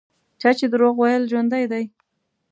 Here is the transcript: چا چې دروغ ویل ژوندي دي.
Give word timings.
چا 0.41 0.49
چې 0.57 0.65
دروغ 0.73 0.95
ویل 0.99 1.23
ژوندي 1.31 1.65
دي. 1.71 1.83